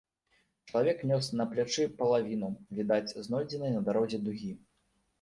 [0.71, 2.51] Чалавек нёс на плячы палавіну,
[2.81, 4.53] відаць, знойдзенай на дарозе дугі.